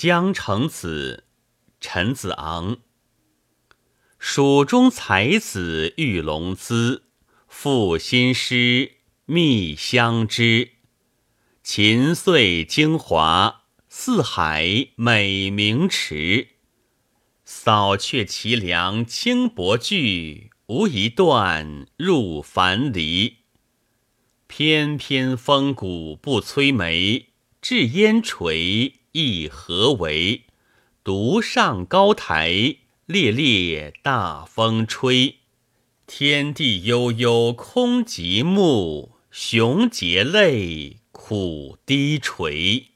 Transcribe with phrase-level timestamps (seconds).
[0.00, 1.24] 江城子，
[1.80, 2.78] 陈子昂。
[4.16, 7.02] 蜀中才子玉龙姿，
[7.48, 8.92] 赋新诗
[9.24, 10.74] 觅相知。
[11.64, 16.50] 秦岁精华，四海美名池。
[17.44, 23.38] 扫却凄凉轻薄句，无一段入樊篱。
[24.46, 27.30] 翩翩风骨不摧眉，
[27.60, 30.44] 至烟垂意何为？
[31.02, 32.76] 独上高台。
[33.08, 35.36] 烈烈大风吹，
[36.06, 42.88] 天地悠悠空极目，雄杰泪苦低垂。